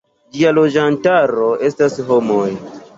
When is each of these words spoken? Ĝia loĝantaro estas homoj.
Ĝia 0.37 0.53
loĝantaro 0.59 1.53
estas 1.71 2.03
homoj. 2.13 2.53